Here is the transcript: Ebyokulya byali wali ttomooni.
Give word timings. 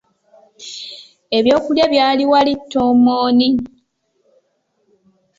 Ebyokulya 1.37 1.85
byali 1.93 2.23
wali 2.31 2.53
ttomooni. 2.59 3.49